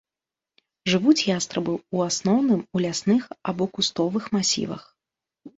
Жывуць 0.93 1.23
ястрабы 1.31 1.73
ў 1.75 1.97
асноўным 2.13 2.61
у 2.79 2.81
лясных 2.87 3.21
або 3.53 3.63
кустовых 3.77 4.23
масівах. 4.39 4.81